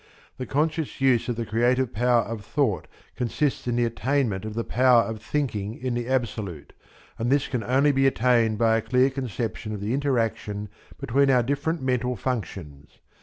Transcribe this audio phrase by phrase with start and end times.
[0.37, 4.63] The conscious use of the creative power of thought consists in the attainment of the
[4.63, 6.73] power of Thinking in the Absolute,
[7.19, 10.69] and this can only be attained by a clear conception of the interaction
[10.99, 12.97] between our different mental functions.